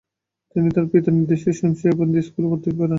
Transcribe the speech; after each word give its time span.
তিনি 0.51 0.67
তার 0.75 0.85
পিতার 0.91 1.13
নির্দেশে 1.17 1.49
শেমসি 1.59 1.85
এফেন্দি 1.87 2.19
স্কুলে 2.27 2.47
অধ্যয়ন 2.47 2.75
করেন। 2.77 2.89